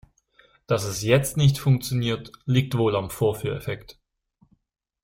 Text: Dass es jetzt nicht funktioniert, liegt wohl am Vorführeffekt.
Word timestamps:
Dass 0.65 0.83
es 0.83 1.03
jetzt 1.03 1.37
nicht 1.37 1.59
funktioniert, 1.59 2.31
liegt 2.47 2.75
wohl 2.75 2.95
am 2.95 3.11
Vorführeffekt. 3.11 3.99